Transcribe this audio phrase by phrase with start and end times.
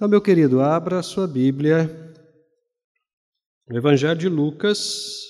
[0.00, 2.14] Então, meu querido, abra sua Bíblia,
[3.68, 5.26] no Evangelho de Lucas,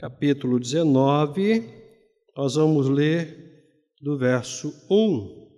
[0.00, 1.62] capítulo 19,
[2.36, 3.38] nós vamos ler
[4.00, 5.48] do verso 1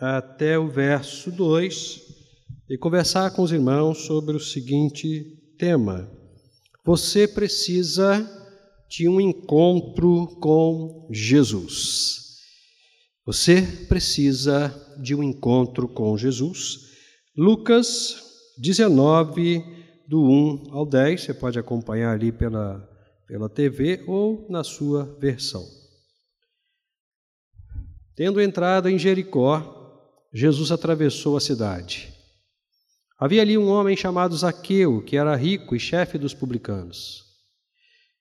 [0.00, 2.00] até o verso 2
[2.70, 6.10] e conversar com os irmãos sobre o seguinte tema:
[6.86, 8.26] Você precisa
[8.88, 12.38] de um encontro com Jesus.
[13.26, 16.87] Você precisa de um encontro com Jesus.
[17.40, 18.16] Lucas
[18.58, 19.64] 19,
[20.08, 22.84] do 1 ao 10, você pode acompanhar ali pela,
[23.28, 25.64] pela TV ou na sua versão.
[28.16, 32.12] Tendo entrado em Jericó, Jesus atravessou a cidade.
[33.16, 37.22] Havia ali um homem chamado Zaqueu, que era rico e chefe dos publicanos.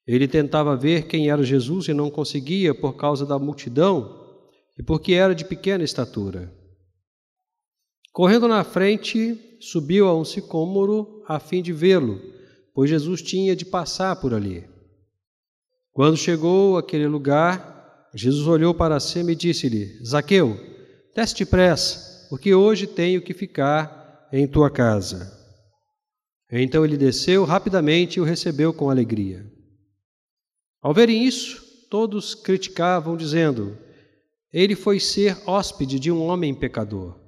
[0.06, 4.38] Ele tentava ver quem era Jesus e não conseguia por causa da multidão
[4.78, 6.56] e porque era de pequena estatura.
[8.18, 12.20] Correndo na frente, subiu a um sicômoro a fim de vê-lo,
[12.74, 14.68] pois Jesus tinha de passar por ali.
[15.94, 20.58] Quando chegou àquele lugar, Jesus olhou para cima e disse-lhe: Zaqueu,
[21.16, 25.32] desce depressa, porque hoje tenho que ficar em tua casa.
[26.52, 29.46] Então ele desceu rapidamente e o recebeu com alegria.
[30.82, 33.78] Ao verem isso, todos criticavam, dizendo:
[34.52, 37.27] ele foi ser hóspede de um homem pecador.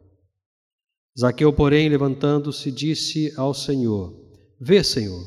[1.17, 4.13] Zaqueu, porém, levantando-se, disse ao Senhor:
[4.59, 5.25] Vê, Senhor,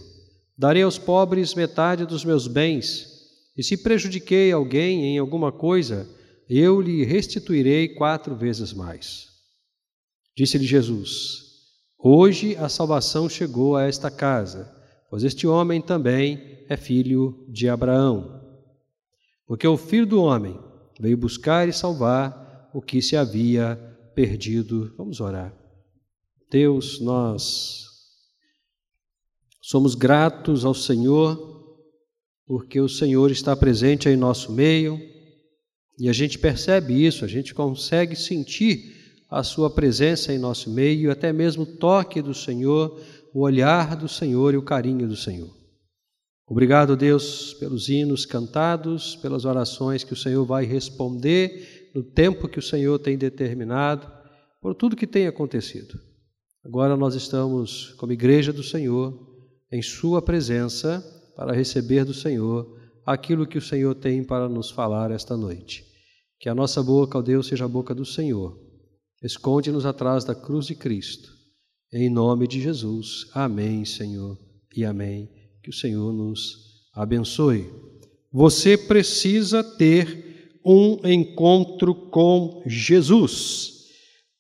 [0.57, 3.07] darei aos pobres metade dos meus bens,
[3.57, 6.09] e se prejudiquei alguém em alguma coisa,
[6.49, 9.29] eu lhe restituirei quatro vezes mais.
[10.37, 11.43] Disse-lhe Jesus:
[11.99, 14.71] Hoje a salvação chegou a esta casa,
[15.11, 18.41] pois este homem também é filho de Abraão.
[19.47, 20.59] Porque o filho do homem
[20.99, 23.77] veio buscar e salvar o que se havia
[24.15, 24.95] perdido.
[24.97, 25.62] Vamos orar.
[26.53, 27.87] Deus, nós
[29.59, 31.51] somos gratos ao Senhor
[32.47, 35.01] porque o Senhor está presente em nosso meio
[35.99, 41.11] e a gente percebe isso, a gente consegue sentir a Sua presença em nosso meio,
[41.11, 43.01] até mesmo o toque do Senhor,
[43.33, 45.51] o olhar do Senhor e o carinho do Senhor.
[46.47, 52.59] Obrigado, Deus, pelos hinos cantados, pelas orações que o Senhor vai responder no tempo que
[52.59, 54.07] o Senhor tem determinado,
[54.61, 56.12] por tudo que tem acontecido.
[56.65, 59.19] Agora nós estamos, como igreja do Senhor,
[59.71, 61.03] em Sua presença
[61.35, 65.85] para receber do Senhor aquilo que o Senhor tem para nos falar esta noite.
[66.39, 68.57] Que a nossa boca, ó Deus, seja a boca do Senhor.
[69.23, 71.33] Esconde-nos atrás da cruz de Cristo.
[71.93, 73.27] Em nome de Jesus.
[73.35, 74.39] Amém, Senhor,
[74.77, 75.29] e amém.
[75.63, 76.57] Que o Senhor nos
[76.95, 77.69] abençoe.
[78.33, 83.89] Você precisa ter um encontro com Jesus.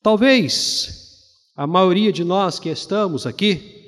[0.03, 1.02] Talvez
[1.55, 3.83] a maioria de nós que estamos aqui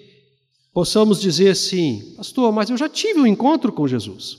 [0.72, 4.38] possamos dizer assim: Pastor, mas eu já tive um encontro com Jesus.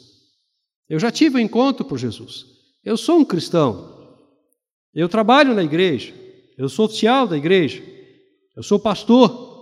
[0.88, 2.46] Eu já tive um encontro com Jesus.
[2.84, 3.94] Eu sou um cristão.
[4.94, 6.14] Eu trabalho na igreja.
[6.58, 7.84] Eu sou oficial da igreja.
[8.56, 9.53] Eu sou pastor.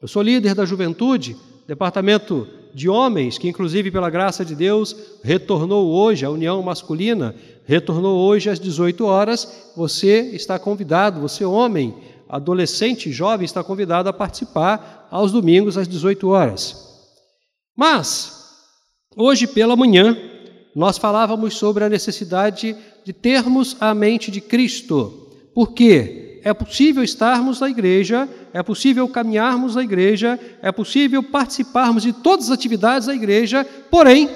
[0.00, 1.36] Eu sou líder da juventude,
[1.66, 7.34] departamento de homens, que inclusive pela graça de Deus retornou hoje, a união masculina
[7.64, 9.72] retornou hoje às 18 horas.
[9.76, 11.94] Você está convidado, você homem,
[12.28, 16.88] adolescente, jovem, está convidado a participar aos domingos às 18 horas.
[17.76, 18.56] Mas,
[19.16, 20.16] hoje pela manhã,
[20.74, 25.30] nós falávamos sobre a necessidade de termos a mente de Cristo.
[25.54, 26.26] Por quê?
[26.42, 32.46] é possível estarmos na igreja, é possível caminharmos na igreja, é possível participarmos de todas
[32.46, 34.28] as atividades da igreja, porém,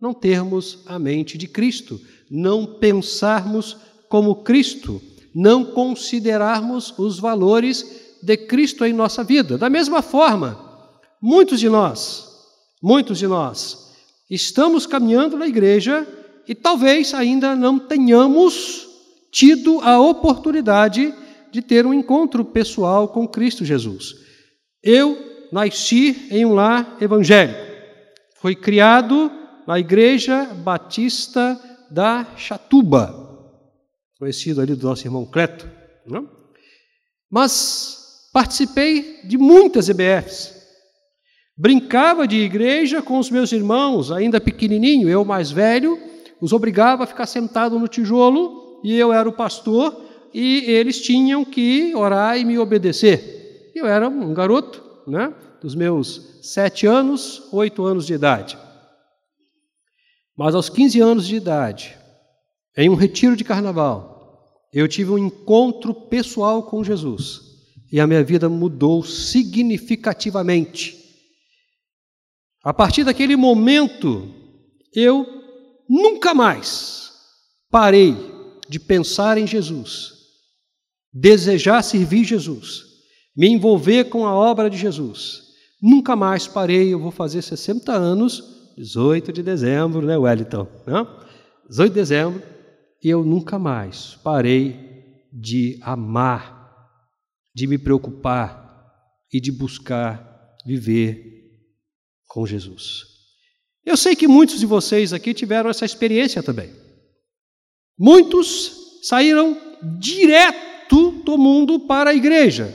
[0.00, 2.00] não termos a mente de Cristo,
[2.30, 3.76] não pensarmos
[4.08, 5.00] como Cristo,
[5.38, 7.84] não considerarmos os valores
[8.22, 9.58] de Cristo em nossa vida.
[9.58, 10.58] Da mesma forma,
[11.20, 12.26] muitos de nós,
[12.82, 13.92] muitos de nós,
[14.30, 16.08] estamos caminhando na igreja
[16.48, 18.88] e talvez ainda não tenhamos
[19.30, 21.12] tido a oportunidade
[21.52, 24.14] de ter um encontro pessoal com Cristo Jesus.
[24.82, 25.18] Eu
[25.52, 27.60] nasci em um lar evangélico.
[28.40, 29.30] Fui criado
[29.66, 31.60] na Igreja Batista
[31.90, 33.25] da Chatuba,
[34.18, 35.68] conhecido ali do nosso irmão Cleto.
[36.06, 36.24] Não?
[36.24, 36.28] É?
[37.30, 40.54] Mas participei de muitas EBFs.
[41.56, 45.98] Brincava de igreja com os meus irmãos, ainda pequenininho, eu mais velho,
[46.40, 50.04] os obrigava a ficar sentado no tijolo e eu era o pastor
[50.34, 53.72] e eles tinham que orar e me obedecer.
[53.74, 55.32] Eu era um garoto, né,
[55.62, 58.58] dos meus sete anos, oito anos de idade.
[60.36, 61.96] Mas aos 15 anos de idade,
[62.76, 64.16] em um retiro de carnaval,
[64.72, 67.44] eu tive um encontro pessoal com Jesus.
[67.90, 70.96] e a minha vida mudou significativamente.
[72.64, 74.28] A partir daquele momento,
[74.92, 75.24] eu
[75.88, 77.12] nunca mais
[77.70, 78.16] parei
[78.68, 80.14] de pensar em Jesus,
[81.12, 82.82] desejar servir Jesus,
[83.36, 85.44] me envolver com a obra de Jesus.
[85.80, 88.42] Nunca mais parei, eu vou fazer 60 anos,
[88.76, 90.66] 18 de dezembro, né, Wellington?
[90.86, 91.06] Né?
[91.68, 92.42] 18 de dezembro,
[93.02, 96.88] eu nunca mais parei de amar,
[97.54, 98.66] de me preocupar
[99.32, 101.36] e de buscar viver
[102.26, 103.04] com Jesus.
[103.84, 106.72] Eu sei que muitos de vocês aqui tiveram essa experiência também.
[107.98, 109.56] Muitos saíram
[109.98, 112.74] direto do mundo para a igreja,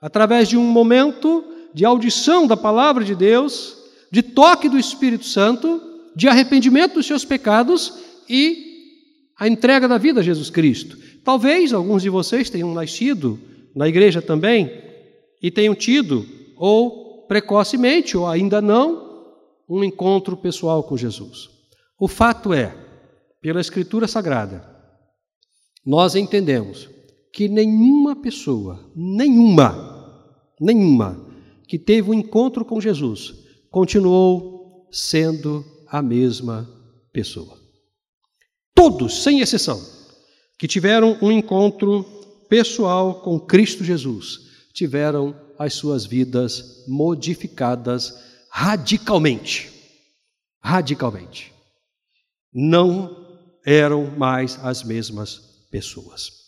[0.00, 3.76] através de um momento de audição da palavra de Deus,
[4.12, 5.80] de toque do Espírito Santo,
[6.14, 7.94] de arrependimento dos seus pecados
[8.28, 8.63] e
[9.38, 10.96] a entrega da vida a Jesus Cristo.
[11.24, 13.38] Talvez alguns de vocês tenham nascido
[13.74, 14.70] na igreja também
[15.42, 16.26] e tenham tido,
[16.56, 19.04] ou precocemente, ou ainda não,
[19.68, 21.48] um encontro pessoal com Jesus.
[21.98, 22.74] O fato é,
[23.40, 24.64] pela Escritura Sagrada,
[25.84, 26.88] nós entendemos
[27.32, 30.24] que nenhuma pessoa, nenhuma,
[30.60, 31.26] nenhuma,
[31.66, 33.34] que teve um encontro com Jesus,
[33.70, 36.68] continuou sendo a mesma
[37.12, 37.63] pessoa.
[38.74, 39.80] Todos, sem exceção,
[40.58, 42.04] que tiveram um encontro
[42.48, 44.40] pessoal com Cristo Jesus,
[44.72, 48.14] tiveram as suas vidas modificadas
[48.50, 49.70] radicalmente.
[50.62, 51.52] Radicalmente.
[52.52, 53.24] Não
[53.64, 55.40] eram mais as mesmas
[55.70, 56.44] pessoas.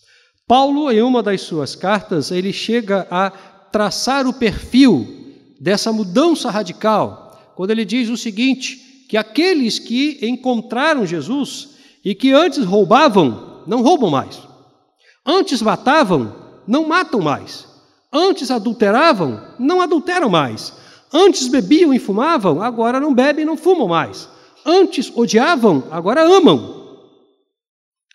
[0.47, 5.07] Paulo, em uma das suas cartas, ele chega a traçar o perfil
[5.61, 11.76] dessa mudança radical, quando ele diz o seguinte: que aqueles que encontraram Jesus
[12.07, 14.41] e que antes roubavam, não roubam mais.
[15.27, 17.67] Antes matavam, não matam mais.
[18.13, 20.73] Antes adulteravam, não adulteram mais.
[21.13, 24.29] Antes bebiam e fumavam, agora não bebem e não fumam mais.
[24.65, 26.97] Antes odiavam, agora amam.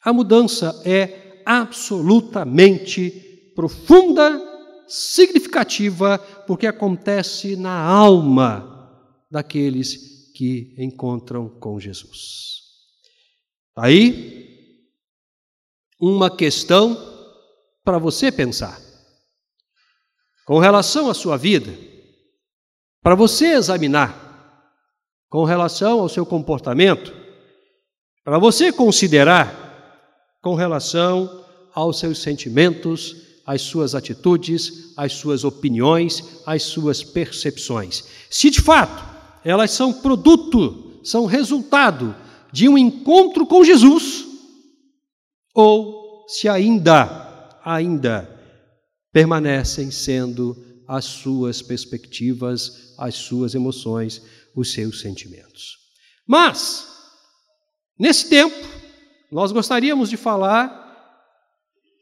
[0.01, 4.41] A mudança é absolutamente profunda,
[4.87, 6.17] significativa,
[6.47, 8.89] porque acontece na alma
[9.29, 12.60] daqueles que encontram com Jesus.
[13.75, 14.87] Aí,
[15.99, 16.97] uma questão
[17.83, 18.79] para você pensar.
[20.45, 21.71] Com relação à sua vida,
[23.01, 24.29] para você examinar,
[25.29, 27.13] com relação ao seu comportamento,
[28.23, 33.15] para você considerar com relação aos seus sentimentos,
[33.45, 38.03] às suas atitudes, às suas opiniões, às suas percepções.
[38.29, 39.03] Se de fato
[39.43, 42.15] elas são produto, são resultado
[42.51, 44.25] de um encontro com Jesus,
[45.53, 48.29] ou se ainda, ainda
[49.11, 50.55] permanecem sendo
[50.87, 54.21] as suas perspectivas, as suas emoções,
[54.55, 55.77] os seus sentimentos.
[56.27, 56.87] Mas,
[57.97, 58.55] nesse tempo,
[59.31, 60.79] nós gostaríamos de falar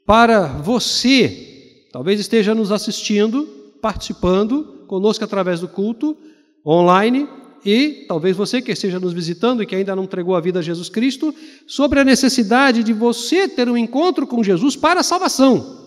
[0.06, 3.46] para você, talvez esteja nos assistindo,
[3.82, 6.18] participando conosco através do culto
[6.66, 7.28] online,
[7.66, 10.62] e talvez você que esteja nos visitando e que ainda não entregou a vida a
[10.64, 11.34] Jesus Cristo,
[11.68, 15.78] sobre a necessidade de você ter um encontro com Jesus para a salvação.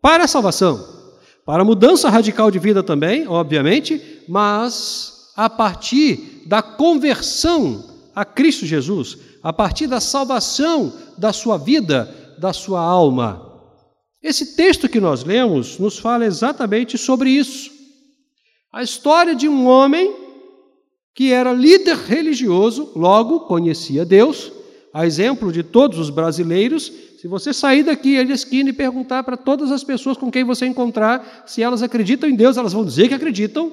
[0.00, 1.00] Para a salvação
[1.50, 9.18] para mudança radical de vida também, obviamente, mas a partir da conversão a Cristo Jesus,
[9.42, 13.50] a partir da salvação da sua vida, da sua alma.
[14.22, 17.79] Esse texto que nós lemos nos fala exatamente sobre isso.
[18.72, 20.14] A história de um homem
[21.12, 24.52] que era líder religioso, logo conhecia Deus,
[24.94, 29.36] a exemplo de todos os brasileiros, se você sair daqui da esquina e perguntar para
[29.36, 33.08] todas as pessoas com quem você encontrar se elas acreditam em Deus, elas vão dizer
[33.08, 33.72] que acreditam,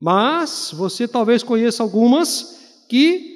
[0.00, 3.32] mas você talvez conheça algumas que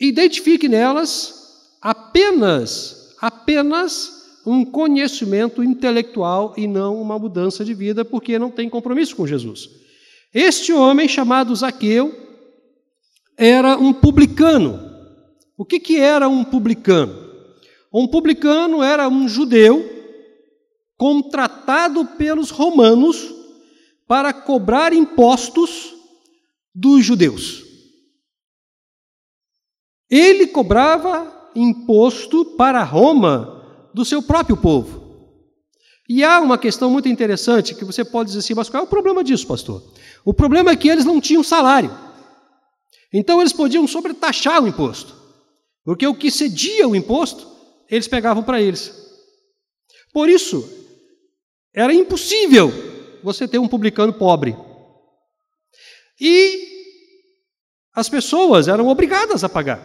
[0.00, 1.34] identifique nelas
[1.82, 9.14] apenas, apenas um conhecimento intelectual e não uma mudança de vida, porque não tem compromisso
[9.14, 9.81] com Jesus.
[10.32, 12.14] Este homem chamado Zaqueu
[13.36, 14.80] era um publicano.
[15.56, 17.30] O que, que era um publicano?
[17.92, 19.90] Um publicano era um judeu
[20.96, 23.30] contratado pelos romanos
[24.06, 25.94] para cobrar impostos
[26.74, 27.62] dos judeus.
[30.08, 35.02] Ele cobrava imposto para Roma do seu próprio povo.
[36.08, 38.88] E há uma questão muito interessante que você pode dizer assim, mas qual é o
[38.88, 39.82] problema disso, pastor?
[40.24, 41.90] O problema é que eles não tinham salário.
[43.12, 45.14] Então eles podiam sobretaxar o imposto.
[45.84, 47.46] Porque o que cedia o imposto
[47.88, 48.94] eles pegavam para eles.
[50.12, 50.66] Por isso,
[51.74, 52.70] Era impossível
[53.22, 54.54] você ter um publicano pobre.
[56.20, 56.68] E
[57.94, 59.80] as pessoas eram obrigadas a pagar,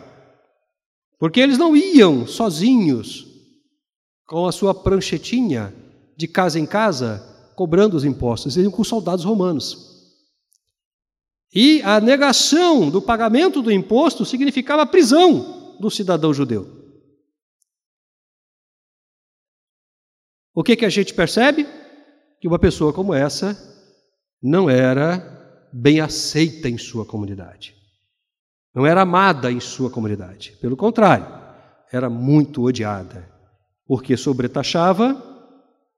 [1.18, 3.26] porque eles não iam sozinhos
[4.26, 5.74] com a sua pranchetinha
[6.18, 7.24] de casa em casa
[7.56, 9.87] cobrando os impostos, eles iam com soldados romanos.
[11.54, 16.78] E a negação do pagamento do imposto significava a prisão do cidadão judeu.
[20.54, 21.68] O que, que a gente percebe?
[22.42, 23.56] Que uma pessoa como essa
[24.42, 27.76] não era bem aceita em sua comunidade.
[28.74, 30.58] Não era amada em sua comunidade.
[30.62, 31.28] Pelo contrário,
[31.92, 33.28] era muito odiada,
[33.86, 35.24] porque sobretaxava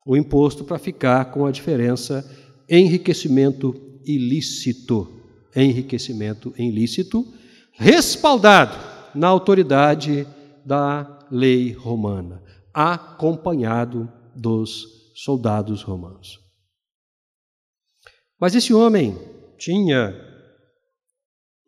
[0.06, 2.24] o imposto para ficar com a diferença
[2.70, 3.74] enriquecimento
[4.06, 5.18] ilícito.
[5.56, 7.25] Enriquecimento ilícito,
[7.74, 8.77] respaldado
[9.15, 10.27] na autoridade
[10.65, 16.39] da lei romana, acompanhado dos soldados romanos.
[18.39, 19.18] Mas esse homem
[19.58, 20.15] tinha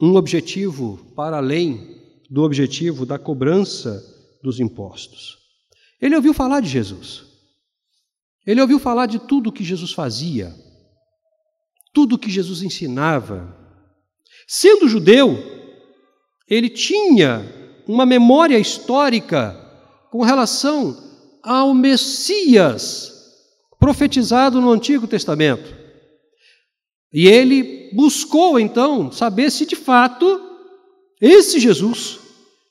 [0.02, 4.02] um objetivo para além do objetivo da cobrança
[4.42, 5.38] dos impostos.
[6.02, 7.26] Ele ouviu falar de Jesus.
[8.46, 10.56] Ele ouviu falar de tudo que Jesus fazia,
[11.94, 13.61] tudo que Jesus ensinava.
[14.48, 15.38] Sendo judeu,
[16.48, 17.46] ele tinha
[17.88, 19.58] uma memória histórica
[20.12, 20.98] com relação
[21.44, 23.12] ao Messias
[23.80, 25.76] profetizado no Antigo Testamento.
[27.12, 30.40] E ele buscou então saber se de fato
[31.20, 32.20] esse Jesus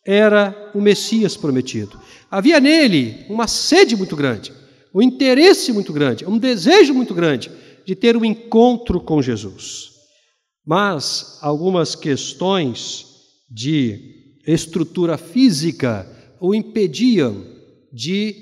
[0.07, 2.00] era o Messias prometido.
[2.31, 4.53] Havia nele uma sede muito grande,
[4.95, 7.50] um interesse muito grande, um desejo muito grande
[7.85, 9.91] de ter um encontro com Jesus.
[10.64, 13.07] Mas algumas questões
[13.50, 16.07] de estrutura física
[16.40, 17.45] o impediam
[17.93, 18.35] de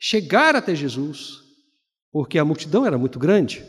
[0.00, 1.40] chegar até Jesus,
[2.10, 3.64] porque a multidão era muito grande,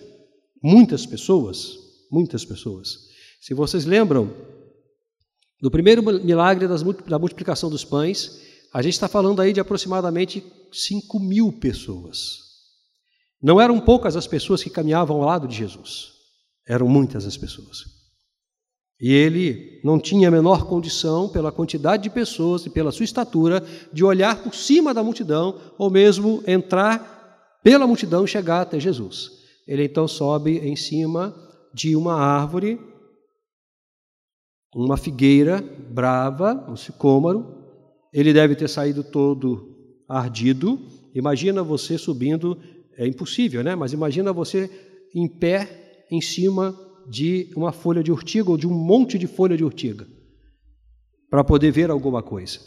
[0.62, 1.78] muitas pessoas,
[2.12, 3.06] muitas pessoas.
[3.40, 4.34] Se vocês lembram
[5.62, 8.42] do primeiro milagre da multiplicação dos pães,
[8.74, 12.40] a gente está falando aí de aproximadamente 5 mil pessoas.
[13.42, 16.12] Não eram poucas as pessoas que caminhavam ao lado de Jesus,
[16.68, 17.95] eram muitas as pessoas.
[19.00, 23.64] E ele não tinha a menor condição, pela quantidade de pessoas e pela sua estatura,
[23.92, 29.32] de olhar por cima da multidão ou mesmo entrar pela multidão e chegar até Jesus.
[29.68, 31.36] Ele então sobe em cima
[31.74, 32.80] de uma árvore,
[34.74, 37.54] uma figueira brava, um sicômoro.
[38.14, 39.76] Ele deve ter saído todo
[40.08, 40.80] ardido.
[41.14, 42.58] Imagina você subindo,
[42.98, 43.76] é impossível, né?
[43.76, 44.70] Mas imagina você
[45.14, 46.78] em pé em cima
[47.10, 50.08] de uma folha de urtiga ou de um monte de folha de urtiga
[51.30, 52.60] para poder ver alguma coisa.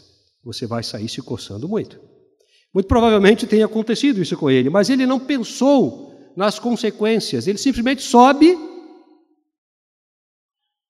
[0.43, 1.99] Você vai sair se coçando muito.
[2.73, 8.01] Muito provavelmente tenha acontecido isso com ele, mas ele não pensou nas consequências, ele simplesmente
[8.01, 8.57] sobe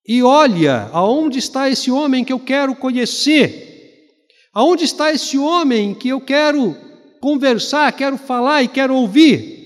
[0.06, 4.08] e olha aonde está esse homem que eu quero conhecer,
[4.52, 6.76] aonde está esse homem que eu quero
[7.20, 9.59] conversar, quero falar e quero ouvir.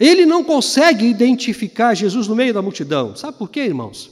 [0.00, 3.14] Ele não consegue identificar Jesus no meio da multidão.
[3.14, 4.10] Sabe por quê, irmãos?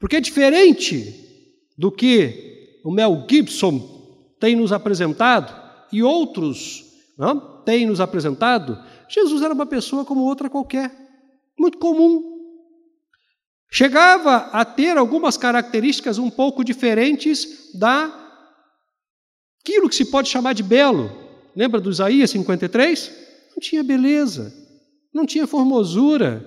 [0.00, 1.14] Porque é diferente
[1.76, 5.54] do que o Mel Gibson tem nos apresentado
[5.92, 6.82] e outros
[7.18, 8.82] não, têm nos apresentado.
[9.06, 10.90] Jesus era uma pessoa como outra qualquer,
[11.58, 12.34] muito comum.
[13.70, 18.22] Chegava a ter algumas características um pouco diferentes da
[19.60, 21.10] aquilo que se pode chamar de belo.
[21.54, 23.12] Lembra do Isaías 53?
[23.50, 24.65] Não tinha beleza
[25.12, 26.44] não tinha formosura,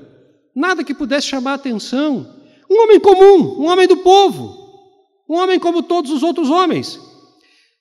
[0.56, 2.36] nada que pudesse chamar atenção.
[2.70, 4.58] Um homem comum, um homem do povo,
[5.28, 7.00] um homem como todos os outros homens.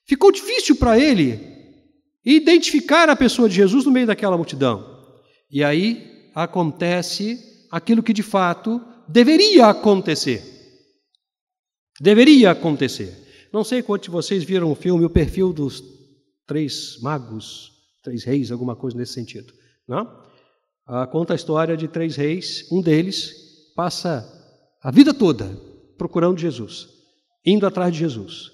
[0.05, 1.39] Ficou difícil para ele
[2.25, 4.97] identificar a pessoa de Jesus no meio daquela multidão.
[5.51, 7.39] E aí acontece
[7.71, 10.43] aquilo que de fato deveria acontecer.
[11.99, 13.49] Deveria acontecer.
[13.51, 15.83] Não sei quantos de vocês viram o filme O Perfil dos
[16.45, 17.71] Três Magos,
[18.03, 19.53] Três Reis, alguma coisa nesse sentido.
[19.87, 20.07] Não?
[20.91, 22.67] Ah, conta a história de três reis.
[22.71, 23.31] Um deles
[23.75, 24.27] passa
[24.81, 25.55] a vida toda
[25.99, 26.87] procurando Jesus,
[27.45, 28.49] indo atrás de Jesus.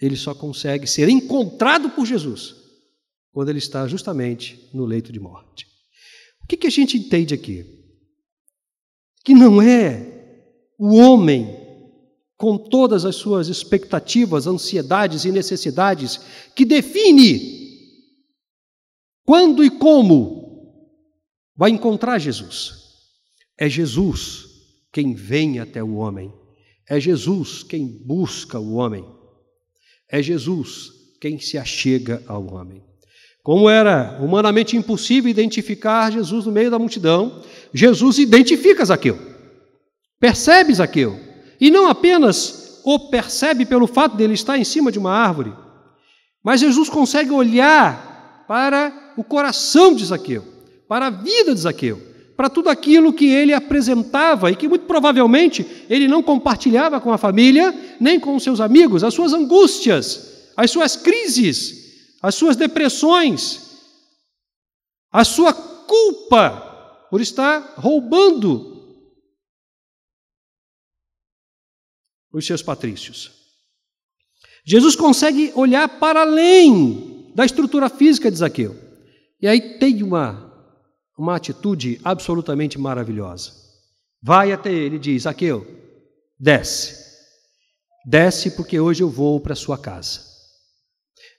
[0.00, 2.54] Ele só consegue ser encontrado por Jesus
[3.32, 5.66] quando ele está justamente no leito de morte.
[6.44, 7.66] O que, que a gente entende aqui?
[9.24, 10.44] Que não é
[10.78, 11.56] o homem
[12.36, 16.20] com todas as suas expectativas, ansiedades e necessidades
[16.54, 17.60] que define
[19.24, 20.41] quando e como
[21.56, 22.74] vai encontrar Jesus.
[23.58, 24.46] É Jesus
[24.92, 26.32] quem vem até o homem.
[26.88, 29.04] É Jesus quem busca o homem.
[30.10, 30.90] É Jesus
[31.20, 32.82] quem se achega ao homem.
[33.42, 37.42] Como era humanamente impossível identificar Jesus no meio da multidão,
[37.72, 39.18] Jesus identifica Zaqueu.
[40.20, 41.18] Percebe Zaqueu.
[41.60, 45.52] E não apenas o percebe pelo fato dele estar em cima de uma árvore,
[46.42, 50.44] mas Jesus consegue olhar para o coração de Zaqueu,
[50.92, 51.96] para a vida de Zaqueu,
[52.36, 57.16] para tudo aquilo que ele apresentava e que muito provavelmente ele não compartilhava com a
[57.16, 63.70] família, nem com os seus amigos, as suas angústias, as suas crises, as suas depressões,
[65.10, 69.00] a sua culpa por estar roubando
[72.30, 73.30] os seus patrícios.
[74.62, 78.76] Jesus consegue olhar para além da estrutura física de Zaqueu.
[79.40, 80.51] E aí tem uma,
[81.22, 83.52] uma atitude absolutamente maravilhosa.
[84.20, 85.64] Vai até ele e diz: Zaqueu,
[86.38, 87.00] desce.
[88.04, 90.20] Desce porque hoje eu vou para sua casa.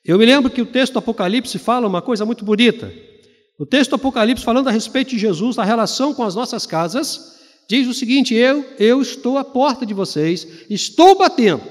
[0.05, 2.93] Eu me lembro que o texto do Apocalipse fala uma coisa muito bonita.
[3.59, 7.37] O texto do Apocalipse, falando a respeito de Jesus, a relação com as nossas casas,
[7.69, 11.63] diz o seguinte: Eu, eu estou à porta de vocês, estou batendo,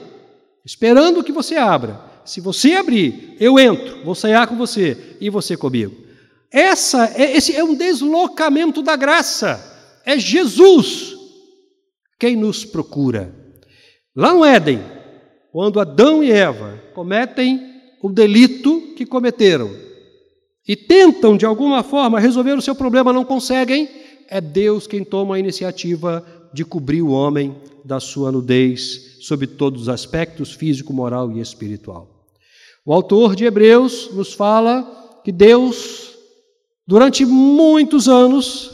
[0.67, 2.13] esperando que você abra.
[2.27, 6.12] Se você abrir, eu entro, vou sair com você e você comigo.
[6.53, 10.01] Essa, é, esse é um deslocamento da graça.
[10.05, 11.17] É Jesus
[12.19, 13.35] quem nos procura.
[14.15, 14.81] Lá no Éden,
[15.51, 17.61] quando Adão e Eva cometem
[18.03, 19.71] o delito que cometeram
[20.67, 23.89] e tentam, de alguma forma, resolver o seu problema, não conseguem,
[24.29, 29.83] é Deus quem toma a iniciativa de cobrir o homem da sua nudez, sob todos
[29.83, 32.27] os aspectos físico, moral e espiritual.
[32.85, 36.12] O autor de Hebreus nos fala que Deus,
[36.87, 38.71] durante muitos anos,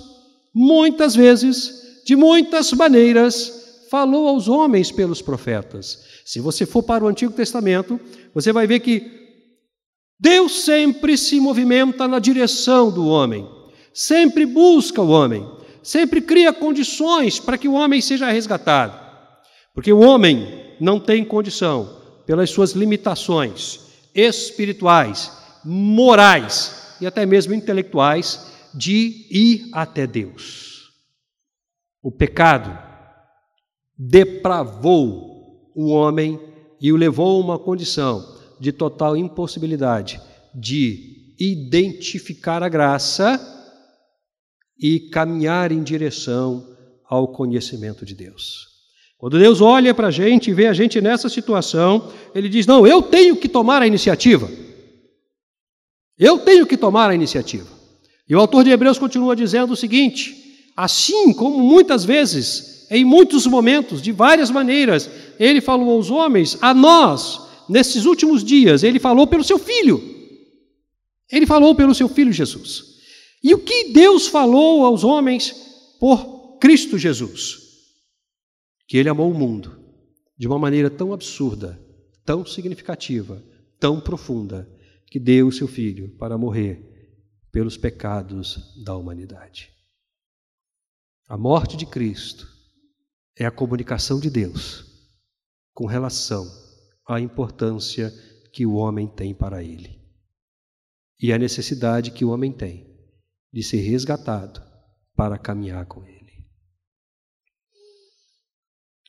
[0.54, 6.04] muitas vezes, de muitas maneiras, falou aos homens pelos profetas.
[6.24, 8.00] Se você for para o Antigo Testamento,
[8.34, 9.18] você vai ver que
[10.20, 13.48] Deus sempre se movimenta na direção do homem,
[13.94, 15.48] sempre busca o homem,
[15.82, 18.98] sempre cria condições para que o homem seja resgatado.
[19.74, 23.80] Porque o homem não tem condição, pelas suas limitações
[24.14, 25.32] espirituais,
[25.64, 30.92] morais e até mesmo intelectuais, de ir até Deus.
[32.02, 32.76] O pecado
[33.96, 36.38] depravou o homem
[36.80, 40.20] e o levou a uma condição de total impossibilidade
[40.54, 43.40] de identificar a graça
[44.80, 46.64] e caminhar em direção
[47.08, 48.66] ao conhecimento de Deus.
[49.16, 52.86] Quando Deus olha para a gente e vê a gente nessa situação, Ele diz: Não,
[52.86, 54.48] eu tenho que tomar a iniciativa.
[56.18, 57.68] Eu tenho que tomar a iniciativa.
[58.28, 63.46] E o autor de Hebreus continua dizendo o seguinte: Assim como muitas vezes, em muitos
[63.46, 69.26] momentos, de várias maneiras, Ele falou aos homens, a nós, nesses últimos dias, ele falou
[69.26, 70.02] pelo seu filho.
[71.30, 72.84] Ele falou pelo seu filho Jesus.
[73.44, 75.54] E o que Deus falou aos homens
[76.00, 77.58] por Cristo Jesus?
[78.88, 79.78] Que ele amou o mundo
[80.38, 81.78] de uma maneira tão absurda,
[82.24, 83.42] tão significativa,
[83.78, 84.68] tão profunda,
[85.10, 86.84] que deu o seu filho para morrer
[87.50, 89.72] pelos pecados da humanidade.
[91.26, 92.46] A morte de Cristo
[93.36, 94.84] é a comunicação de Deus
[95.72, 96.46] com relação
[97.06, 98.10] a importância
[98.52, 99.98] que o homem tem para ele
[101.20, 102.86] e a necessidade que o homem tem
[103.52, 104.62] de ser resgatado
[105.16, 106.46] para caminhar com ele.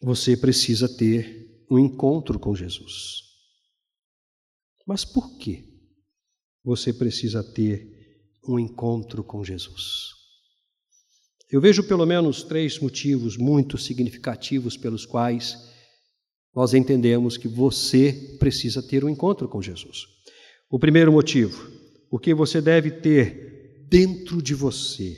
[0.01, 3.23] Você precisa ter um encontro com Jesus.
[4.87, 5.68] Mas por que
[6.63, 7.87] você precisa ter
[8.47, 10.09] um encontro com Jesus?
[11.51, 15.57] Eu vejo pelo menos três motivos muito significativos pelos quais
[16.55, 20.05] nós entendemos que você precisa ter um encontro com Jesus.
[20.69, 21.71] O primeiro motivo,
[22.09, 25.17] porque você deve ter dentro de você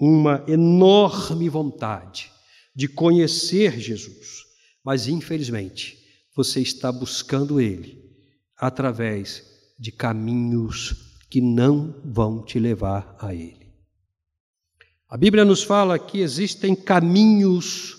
[0.00, 2.30] uma enorme vontade
[2.74, 4.44] de conhecer Jesus,
[4.84, 5.98] mas infelizmente
[6.34, 8.00] você está buscando Ele
[8.56, 9.49] através
[9.80, 10.94] de caminhos
[11.30, 13.72] que não vão te levar a Ele.
[15.08, 17.96] A Bíblia nos fala que existem caminhos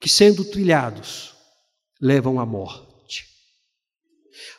[0.00, 1.34] que, sendo trilhados,
[2.00, 3.26] levam à morte.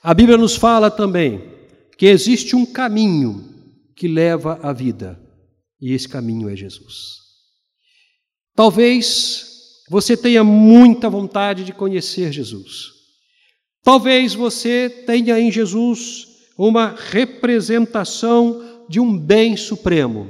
[0.02, 1.42] A Bíblia nos fala também
[1.98, 5.22] que existe um caminho que leva à vida,
[5.82, 7.18] e esse caminho é Jesus.
[8.56, 12.99] Talvez você tenha muita vontade de conhecer Jesus.
[13.90, 20.28] Talvez você tenha em Jesus uma representação de um bem supremo.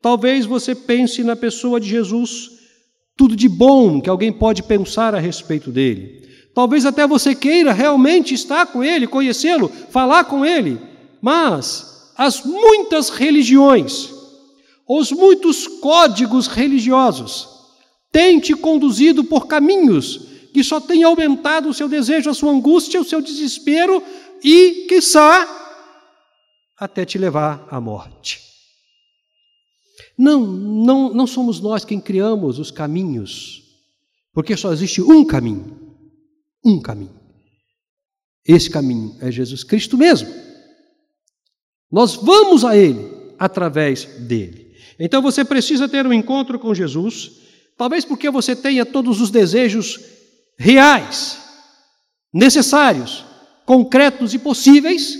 [0.00, 2.52] Talvez você pense na pessoa de Jesus
[3.14, 6.26] tudo de bom que alguém pode pensar a respeito dele.
[6.54, 10.80] Talvez até você queira realmente estar com ele, conhecê-lo, falar com ele,
[11.20, 14.14] Mas as muitas religiões,
[14.88, 17.50] os muitos códigos religiosos,
[18.10, 23.00] têm te conduzido por caminhos que só têm aumentado o seu desejo, a sua angústia,
[23.00, 24.00] o seu desespero
[24.40, 25.48] e, quiçá,
[26.78, 28.40] até te levar à morte.
[30.16, 33.64] Não, não, não somos nós quem criamos os caminhos,
[34.32, 35.76] porque só existe um caminho.
[36.64, 37.18] Um caminho.
[38.46, 40.32] Esse caminho é Jesus Cristo mesmo.
[41.90, 44.72] Nós vamos a Ele através dele.
[45.00, 47.32] Então você precisa ter um encontro com Jesus,
[47.76, 50.14] talvez porque você tenha todos os desejos
[50.58, 51.38] reais,
[52.32, 53.24] necessários,
[53.64, 55.16] concretos e possíveis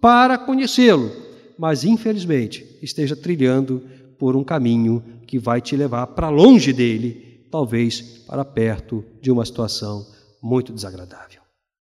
[0.00, 1.10] para conhecê-lo,
[1.58, 3.82] mas infelizmente esteja trilhando
[4.18, 9.44] por um caminho que vai te levar para longe dele, talvez para perto de uma
[9.44, 10.06] situação
[10.42, 11.40] muito desagradável.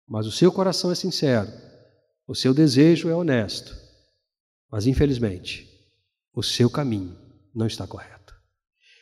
[0.08, 1.50] Mas o seu coração é sincero,
[2.28, 3.76] o seu desejo é honesto,
[4.72, 5.68] mas infelizmente
[6.34, 7.16] o seu caminho
[7.54, 8.34] não está correto.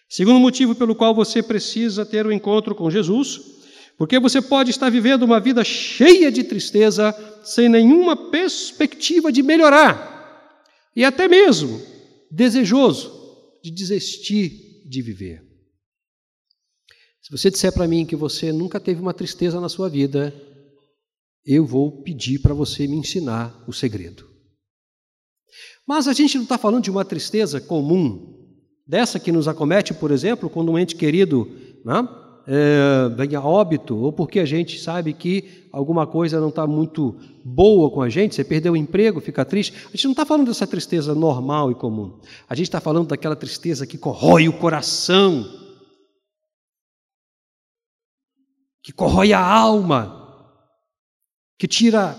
[0.10, 3.57] Segundo motivo pelo qual você precisa ter o um encontro com Jesus,
[3.98, 10.54] porque você pode estar vivendo uma vida cheia de tristeza, sem nenhuma perspectiva de melhorar,
[10.96, 11.82] e até mesmo
[12.30, 13.12] desejoso
[13.64, 15.44] de desistir de viver.
[17.22, 20.34] Se você disser para mim que você nunca teve uma tristeza na sua vida,
[21.46, 24.30] eu vou pedir para você me ensinar o segredo.
[25.86, 28.36] Mas a gente não está falando de uma tristeza comum,
[28.86, 31.46] dessa que nos acomete, por exemplo, quando um ente querido
[31.84, 32.08] né,
[32.50, 37.20] é, vem a óbito, ou porque a gente sabe que alguma coisa não está muito
[37.44, 39.74] boa com a gente, você perdeu o emprego, fica triste.
[39.88, 42.18] A gente não está falando dessa tristeza normal e comum.
[42.48, 45.46] A gente está falando daquela tristeza que corrói o coração,
[48.82, 50.48] que corrói a alma,
[51.60, 52.18] que tira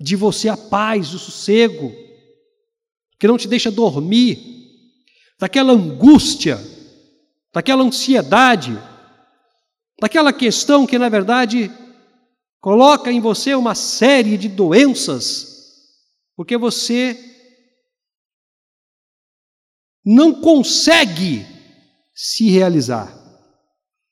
[0.00, 1.92] de você a paz, o sossego,
[3.18, 4.38] que não te deixa dormir,
[5.38, 6.58] daquela angústia,
[7.52, 8.78] daquela ansiedade
[10.00, 11.70] daquela questão que, na verdade,
[12.60, 15.46] coloca em você uma série de doenças,
[16.36, 17.18] porque você
[20.04, 21.44] não consegue
[22.14, 23.12] se realizar.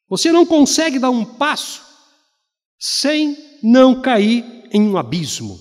[0.09, 1.83] Você não consegue dar um passo
[2.79, 5.59] sem não cair em um abismo.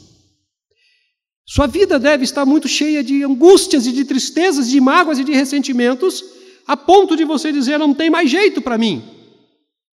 [1.45, 5.33] Sua vida deve estar muito cheia de angústias e de tristezas, de mágoas e de
[5.33, 6.23] ressentimentos,
[6.65, 9.12] a ponto de você dizer: não tem mais jeito para mim.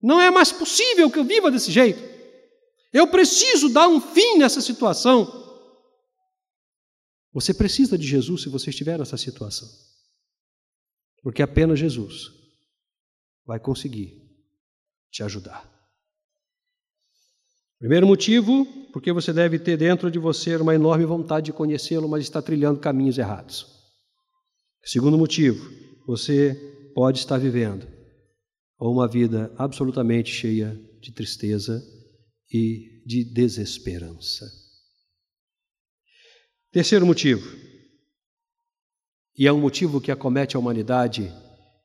[0.02, 2.02] Não é mais possível que eu viva desse jeito.
[2.94, 5.46] Eu preciso dar um fim nessa situação.
[7.34, 9.68] Você precisa de Jesus se você estiver nessa situação.
[11.22, 12.32] Porque apenas Jesus
[13.46, 14.22] vai conseguir
[15.12, 15.70] te ajudar.
[17.80, 22.24] Primeiro motivo, porque você deve ter dentro de você uma enorme vontade de conhecê-lo, mas
[22.24, 23.68] está trilhando caminhos errados.
[24.84, 25.70] Segundo motivo,
[26.08, 26.56] você
[26.96, 27.97] pode estar vivendo
[28.78, 31.84] ou uma vida absolutamente cheia de tristeza
[32.52, 34.46] e de desesperança.
[36.72, 37.48] Terceiro motivo,
[39.38, 41.32] e é um motivo que acomete a humanidade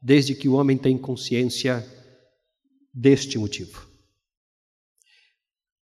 [0.00, 1.87] desde que o homem tem consciência
[2.92, 3.88] deste motivo.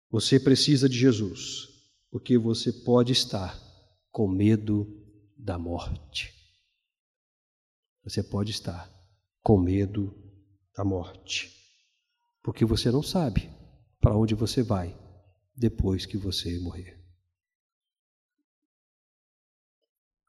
[0.10, 1.68] Você precisa de Jesus,
[2.10, 3.58] porque você pode estar
[4.12, 4.86] com medo
[5.38, 6.34] da morte.
[8.04, 8.92] Você pode estar
[9.42, 10.31] com medo da
[10.80, 11.52] morte,
[12.42, 13.50] porque você não sabe
[14.00, 14.98] para onde você vai
[15.56, 17.00] depois que você morrer.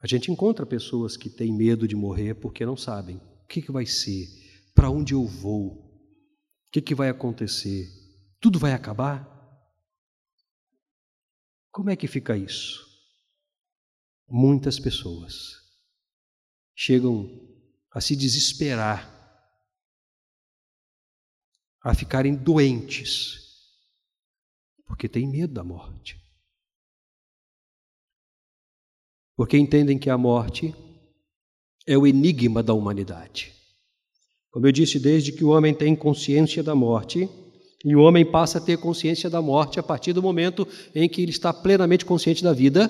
[0.01, 3.71] A gente encontra pessoas que têm medo de morrer porque não sabem o que, que
[3.71, 4.27] vai ser,
[4.75, 7.89] para onde eu vou, o que, que vai acontecer,
[8.41, 9.31] tudo vai acabar?
[11.71, 12.85] Como é que fica isso?
[14.29, 15.63] Muitas pessoas
[16.75, 17.31] chegam
[17.91, 19.22] a se desesperar
[21.83, 23.38] a ficarem doentes,
[24.87, 26.21] porque têm medo da morte.
[29.37, 30.75] Porque entendem que a morte
[31.87, 33.53] é o enigma da humanidade.
[34.51, 37.29] Como eu disse, desde que o homem tem consciência da morte,
[37.85, 41.21] e o homem passa a ter consciência da morte a partir do momento em que
[41.21, 42.88] ele está plenamente consciente da vida,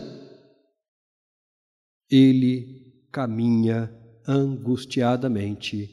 [2.11, 3.91] ele caminha
[4.29, 5.89] angustiadamente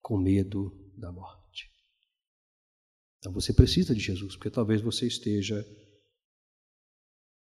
[0.00, 1.37] com medo da morte.
[3.18, 5.64] Então você precisa de Jesus, porque talvez você esteja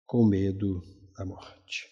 [0.06, 0.82] com medo
[1.16, 1.88] da morte.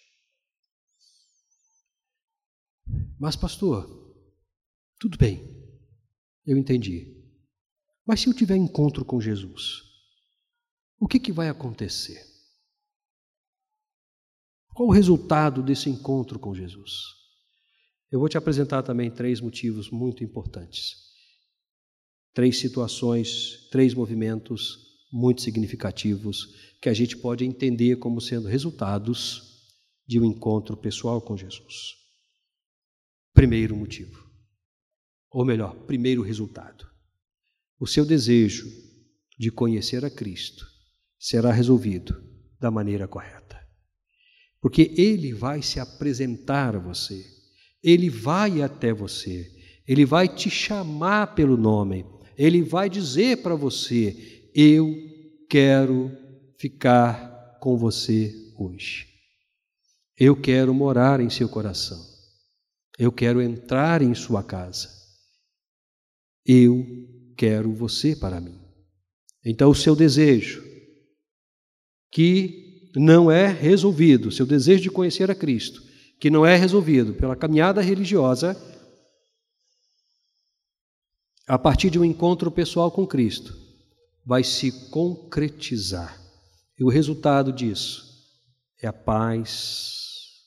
[3.19, 3.87] Mas, pastor,
[4.99, 5.41] tudo bem,
[6.47, 7.17] eu entendi.
[8.07, 9.83] Mas se eu tiver encontro com Jesus,
[10.99, 12.23] o que, que vai acontecer?
[14.75, 16.93] Qual o resultado desse encontro com Jesus?
[18.11, 21.10] Eu vou te apresentar também três motivos muito importantes.
[22.33, 24.79] Três situações, três movimentos
[25.13, 29.51] muito significativos que a gente pode entender como sendo resultados
[30.07, 31.97] de um encontro pessoal com Jesus.
[33.33, 34.29] Primeiro motivo,
[35.31, 36.87] ou melhor, primeiro resultado:
[37.79, 38.69] o seu desejo
[39.39, 40.67] de conhecer a Cristo
[41.19, 42.15] será resolvido
[42.59, 43.59] da maneira correta.
[44.61, 47.25] Porque Ele vai se apresentar a você,
[47.83, 49.51] Ele vai até você,
[49.87, 52.05] Ele vai te chamar pelo nome,
[52.41, 54.91] Ele vai dizer para você: Eu
[55.47, 56.11] quero
[56.59, 59.07] ficar com você hoje.
[60.17, 62.03] Eu quero morar em seu coração.
[62.99, 64.89] Eu quero entrar em sua casa.
[66.47, 66.87] Eu
[67.37, 68.59] quero você para mim.
[69.45, 70.65] Então, o seu desejo,
[72.11, 75.83] que não é resolvido, seu desejo de conhecer a Cristo,
[76.19, 78.57] que não é resolvido pela caminhada religiosa,
[81.51, 83.59] a partir de um encontro pessoal com Cristo,
[84.25, 86.17] vai se concretizar.
[86.79, 88.05] E o resultado disso
[88.81, 90.45] é a paz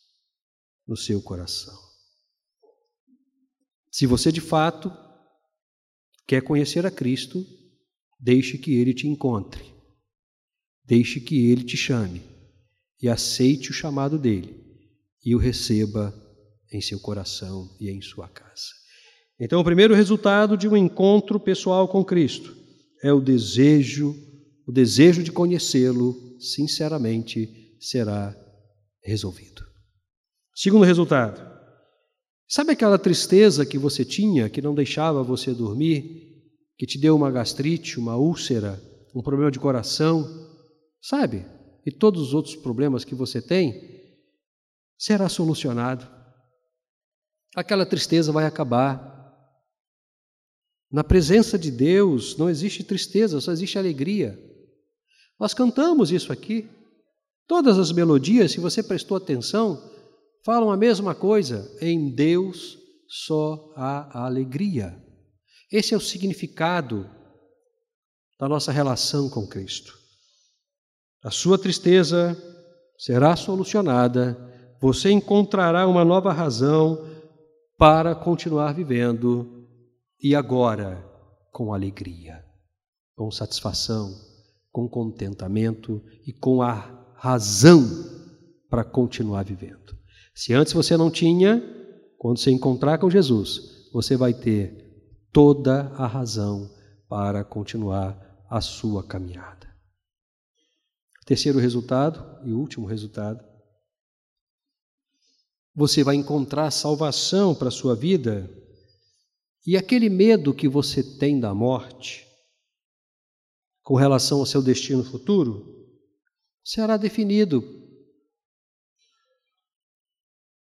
[0.88, 1.78] no seu coração.
[3.92, 4.94] Se você de fato
[6.26, 7.46] quer conhecer a Cristo,
[8.18, 9.76] deixe que ele te encontre,
[10.86, 12.24] deixe que ele te chame
[13.02, 14.58] e aceite o chamado dele
[15.22, 16.14] e o receba
[16.72, 18.83] em seu coração e em sua casa.
[19.40, 22.56] Então, o primeiro resultado de um encontro pessoal com Cristo
[23.04, 24.16] é o desejo,
[24.68, 28.36] o desejo de conhecê-lo sinceramente será
[29.04, 29.64] resolvido.
[30.56, 31.42] Segundo resultado,
[32.48, 36.32] sabe aquela tristeza que você tinha, que não deixava você dormir,
[36.78, 38.82] que te deu uma gastrite, uma úlcera,
[39.16, 40.26] um problema de coração,
[41.02, 41.46] sabe?
[41.86, 43.94] E todos os outros problemas que você tem,
[44.98, 46.08] será solucionado.
[47.56, 49.13] Aquela tristeza vai acabar.
[50.94, 54.40] Na presença de Deus não existe tristeza, só existe alegria.
[55.40, 56.70] Nós cantamos isso aqui.
[57.48, 59.92] Todas as melodias, se você prestou atenção,
[60.46, 61.76] falam a mesma coisa.
[61.82, 62.78] Em Deus
[63.08, 64.96] só há alegria.
[65.72, 67.10] Esse é o significado
[68.40, 69.98] da nossa relação com Cristo.
[71.24, 72.38] A sua tristeza
[73.00, 74.38] será solucionada,
[74.80, 77.10] você encontrará uma nova razão
[77.80, 79.63] para continuar vivendo
[80.24, 81.06] e agora
[81.52, 82.42] com alegria,
[83.14, 84.10] com satisfação,
[84.72, 87.84] com contentamento e com a razão
[88.70, 89.94] para continuar vivendo.
[90.34, 91.62] Se antes você não tinha,
[92.18, 96.74] quando você encontrar com Jesus, você vai ter toda a razão
[97.10, 98.18] para continuar
[98.50, 99.68] a sua caminhada.
[101.26, 103.44] Terceiro resultado e último resultado,
[105.76, 108.50] você vai encontrar salvação para a sua vida
[109.66, 112.28] e aquele medo que você tem da morte,
[113.82, 115.88] com relação ao seu destino futuro,
[116.64, 117.62] será definido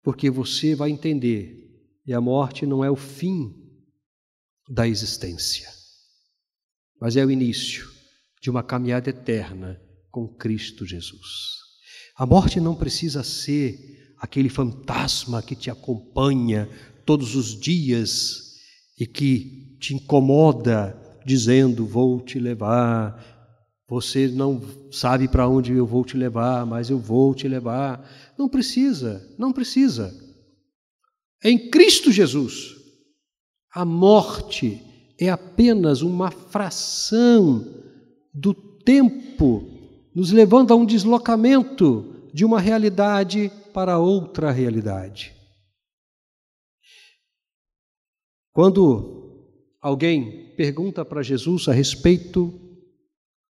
[0.03, 1.65] porque você vai entender
[2.05, 3.53] e a morte não é o fim
[4.69, 5.67] da existência,
[7.01, 7.91] mas é o início
[8.41, 9.81] de uma caminhada eterna
[10.11, 11.55] com Cristo Jesus.
[12.15, 16.69] A morte não precisa ser aquele fantasma que te acompanha
[17.05, 18.44] todos os dias
[18.99, 23.35] e que te incomoda, dizendo: Vou te levar,
[23.87, 28.07] você não sabe para onde eu vou te levar, mas eu vou te levar.
[28.37, 30.13] Não precisa, não precisa.
[31.43, 32.75] Em Cristo Jesus,
[33.73, 34.81] a morte
[35.19, 37.63] é apenas uma fração
[38.33, 39.69] do tempo,
[40.13, 45.33] nos levando a um deslocamento de uma realidade para outra realidade.
[48.55, 52.57] Quando alguém pergunta para Jesus a respeito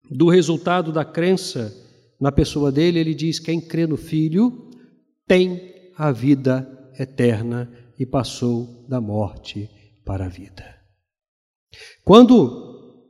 [0.09, 1.71] do resultado da crença
[2.19, 4.71] na pessoa dele, ele diz: quem crê no Filho
[5.27, 9.69] tem a vida eterna e passou da morte
[10.03, 10.65] para a vida.
[12.03, 13.05] Quando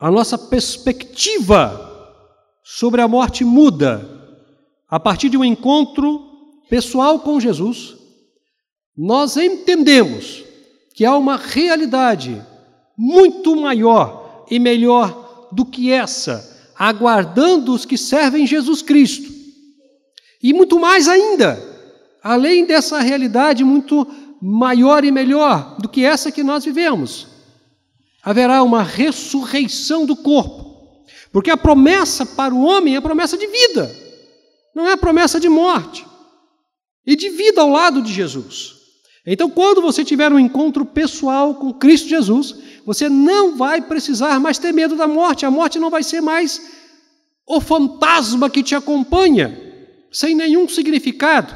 [0.00, 1.84] a nossa perspectiva
[2.64, 4.04] sobre a morte muda
[4.88, 7.97] a partir de um encontro pessoal com Jesus,
[8.98, 10.42] nós entendemos
[10.92, 12.44] que há uma realidade
[12.96, 19.32] muito maior e melhor do que essa, aguardando os que servem Jesus Cristo.
[20.42, 21.62] E muito mais ainda,
[22.20, 24.04] além dessa realidade muito
[24.42, 27.28] maior e melhor do que essa que nós vivemos,
[28.20, 31.04] haverá uma ressurreição do corpo.
[31.30, 33.94] Porque a promessa para o homem é a promessa de vida.
[34.74, 36.04] Não é a promessa de morte
[37.06, 38.77] e de vida ao lado de Jesus.
[39.30, 42.54] Então, quando você tiver um encontro pessoal com Cristo Jesus,
[42.86, 45.44] você não vai precisar mais ter medo da morte.
[45.44, 46.58] A morte não vai ser mais
[47.46, 49.54] o fantasma que te acompanha,
[50.10, 51.54] sem nenhum significado.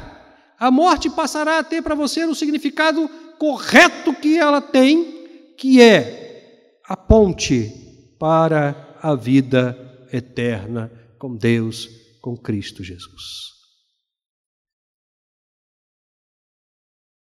[0.59, 3.09] A morte passará a ter para você o significado
[3.39, 7.71] correto que ela tem, que é a ponte
[8.19, 9.75] para a vida
[10.13, 11.89] eterna com Deus,
[12.21, 13.52] com Cristo Jesus.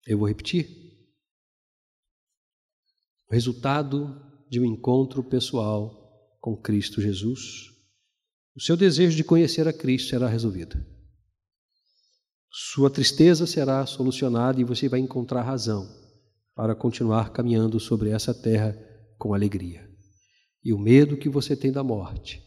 [0.06, 0.68] Eu vou repetir.
[3.30, 7.70] O resultado de um encontro pessoal com Cristo Jesus,
[8.54, 10.76] o seu desejo de conhecer a Cristo será resolvido.
[12.50, 15.88] Sua tristeza será solucionada e você vai encontrar razão
[16.54, 18.76] para continuar caminhando sobre essa terra
[19.16, 19.88] com alegria.
[20.62, 22.42] E o medo que você tem da morte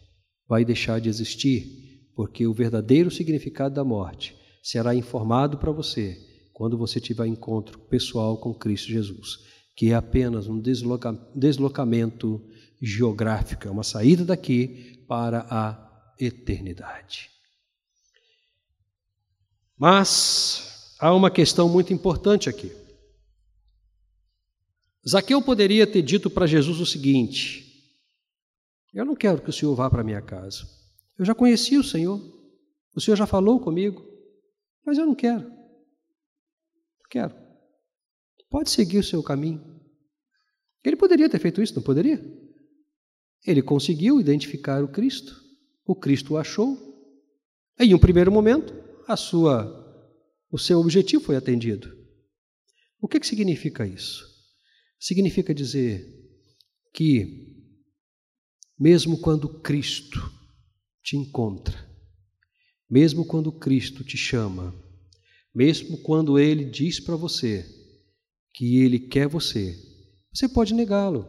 [0.48, 6.25] vai deixar de existir, porque o verdadeiro significado da morte será informado para você
[6.56, 9.40] quando você tiver encontro pessoal com Cristo Jesus,
[9.76, 12.42] que é apenas um desloca deslocamento
[12.82, 17.30] geográfico, é uma saída daqui para a eternidade.
[19.78, 22.72] Mas há uma questão muito importante aqui.
[25.06, 27.86] Zaqueu poderia ter dito para Jesus o seguinte:
[28.94, 30.66] Eu não quero que o Senhor vá para minha casa.
[31.20, 32.18] Eu já conheci o Senhor,
[32.96, 34.02] o Senhor já falou comigo,
[34.86, 35.65] mas eu não quero.
[37.16, 37.34] Quero.
[38.50, 39.64] Pode seguir o seu caminho.
[40.84, 42.22] Ele poderia ter feito isso, não poderia?
[43.48, 45.34] Ele conseguiu identificar o Cristo.
[45.86, 46.78] O Cristo o achou.
[47.80, 48.74] Em um primeiro momento,
[49.08, 49.66] a sua,
[50.52, 51.90] o seu objetivo foi atendido.
[53.00, 54.26] O que, que significa isso?
[55.00, 56.06] Significa dizer
[56.94, 57.64] que,
[58.78, 60.20] mesmo quando Cristo
[61.02, 61.78] te encontra,
[62.90, 64.85] mesmo quando Cristo te chama,
[65.56, 67.66] mesmo quando ele diz para você
[68.54, 69.76] que ele quer você,
[70.34, 71.26] você pode negá-lo.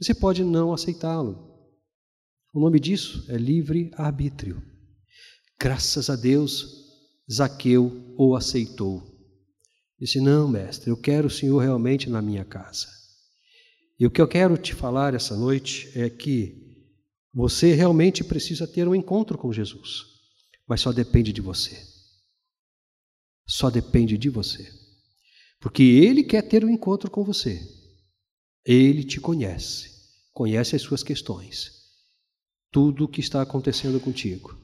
[0.00, 1.54] Você pode não aceitá-lo.
[2.54, 4.62] O nome disso é livre-arbítrio.
[5.60, 6.86] Graças a Deus,
[7.30, 9.02] Zaqueu o aceitou.
[9.98, 12.88] Disse: Não, mestre, eu quero o Senhor realmente na minha casa.
[13.98, 16.66] E o que eu quero te falar essa noite é que
[17.32, 20.04] você realmente precisa ter um encontro com Jesus,
[20.66, 21.95] mas só depende de você.
[23.46, 24.68] Só depende de você.
[25.60, 27.60] Porque Ele quer ter um encontro com você.
[28.64, 29.90] Ele te conhece,
[30.32, 31.70] conhece as suas questões,
[32.72, 34.58] tudo o que está acontecendo contigo,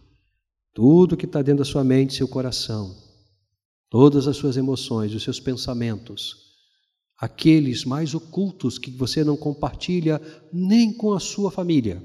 [0.75, 2.97] tudo que está dentro da sua mente, seu coração,
[3.88, 6.37] todas as suas emoções, os seus pensamentos,
[7.16, 10.21] aqueles mais ocultos que você não compartilha
[10.53, 12.03] nem com a sua família.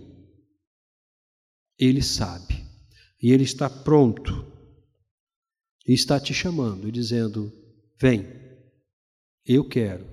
[1.80, 2.64] Ele sabe
[3.20, 4.57] e ele está pronto
[5.88, 7.52] e está te chamando e dizendo:
[7.98, 8.28] Vem,
[9.46, 10.06] eu quero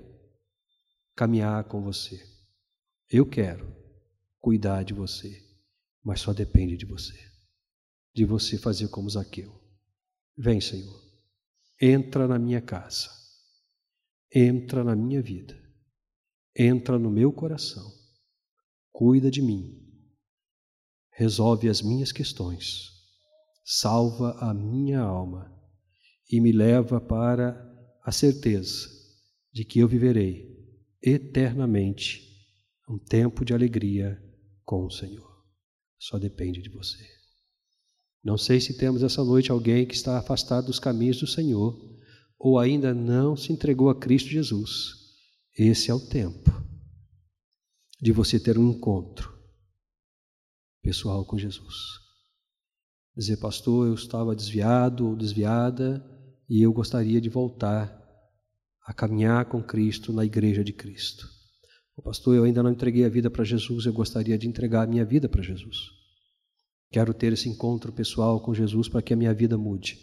[1.13, 2.25] caminhar com você,
[3.09, 3.75] eu quero
[4.39, 5.43] cuidar de você,
[6.01, 7.13] mas só depende de você,
[8.13, 9.53] de você fazer como Zaqueu.
[10.37, 11.03] Vem, Senhor,
[11.81, 13.09] entra na minha casa,
[14.33, 15.61] entra na minha vida,
[16.55, 17.91] entra no meu coração,
[18.93, 19.81] cuida de mim,
[21.11, 22.91] resolve as minhas questões,
[23.63, 25.54] salva a minha alma
[26.31, 27.61] e me leva para
[28.03, 28.89] a certeza
[29.51, 30.55] de que eu viverei
[31.01, 32.21] eternamente
[32.89, 34.21] um tempo de alegria
[34.63, 35.43] com o Senhor.
[35.97, 37.03] Só depende de você.
[38.23, 41.79] Não sei se temos essa noite alguém que está afastado dos caminhos do Senhor
[42.39, 44.95] ou ainda não se entregou a Cristo Jesus.
[45.57, 46.51] Esse é o tempo
[48.01, 49.33] de você ter um encontro
[50.81, 51.75] pessoal com Jesus.
[53.15, 56.03] Dizer, pastor, eu estava desviado ou desviada
[56.49, 58.01] e eu gostaria de voltar
[58.85, 61.27] a caminhar com Cristo na igreja de Cristo.
[61.97, 64.87] O pastor, eu ainda não entreguei a vida para Jesus, eu gostaria de entregar a
[64.87, 65.77] minha vida para Jesus.
[66.91, 69.97] Quero ter esse encontro pessoal com Jesus para que a minha vida mude,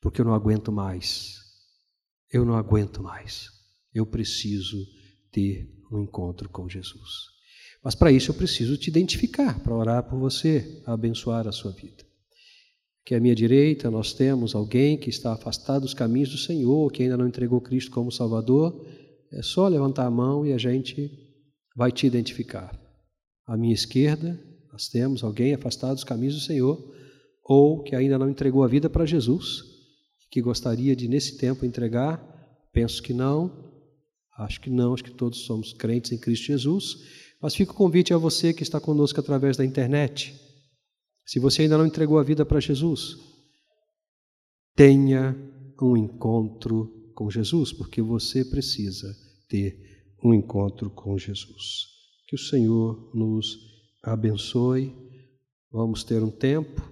[0.00, 1.38] porque eu não aguento mais.
[2.32, 3.50] Eu não aguento mais.
[3.92, 4.86] Eu preciso
[5.32, 7.30] ter um encontro com Jesus.
[7.82, 12.09] Mas para isso eu preciso te identificar, para orar por você, abençoar a sua vida
[13.04, 17.02] que à minha direita nós temos alguém que está afastado dos caminhos do Senhor, que
[17.02, 18.86] ainda não entregou Cristo como Salvador,
[19.32, 21.10] é só levantar a mão e a gente
[21.74, 22.78] vai te identificar.
[23.46, 24.38] À minha esquerda,
[24.72, 26.78] nós temos alguém afastado dos caminhos do Senhor,
[27.44, 29.64] ou que ainda não entregou a vida para Jesus,
[30.30, 32.24] que gostaria de, nesse tempo, entregar.
[32.72, 33.72] Penso que não,
[34.38, 36.98] acho que não, acho que todos somos crentes em Cristo Jesus.
[37.42, 40.49] Mas fica o convite a você que está conosco através da internet
[41.30, 43.16] Se você ainda não entregou a vida para Jesus,
[44.74, 45.32] tenha
[45.80, 49.06] um encontro com Jesus, porque você precisa
[49.48, 49.78] ter
[50.24, 51.86] um encontro com Jesus.
[52.26, 53.56] Que o Senhor nos
[54.02, 54.92] abençoe.
[55.70, 56.82] Vamos ter um tempo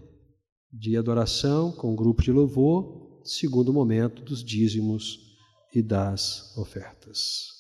[0.73, 5.19] de adoração com um grupo de louvor, segundo momento dos dízimos
[5.75, 7.58] e das ofertas.